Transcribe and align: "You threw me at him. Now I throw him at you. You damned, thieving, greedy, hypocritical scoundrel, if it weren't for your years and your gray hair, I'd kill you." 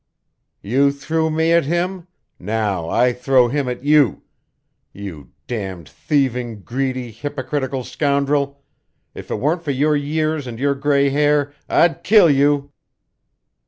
"You 0.63 0.91
threw 0.91 1.29
me 1.29 1.51
at 1.51 1.65
him. 1.65 2.07
Now 2.39 2.89
I 2.89 3.13
throw 3.13 3.49
him 3.49 3.69
at 3.69 3.83
you. 3.83 4.23
You 4.93 5.29
damned, 5.45 5.87
thieving, 5.87 6.61
greedy, 6.63 7.11
hypocritical 7.11 7.83
scoundrel, 7.83 8.63
if 9.13 9.29
it 9.29 9.35
weren't 9.35 9.61
for 9.61 9.69
your 9.69 9.95
years 9.95 10.47
and 10.47 10.57
your 10.57 10.73
gray 10.73 11.11
hair, 11.11 11.53
I'd 11.69 12.03
kill 12.03 12.31
you." 12.31 12.71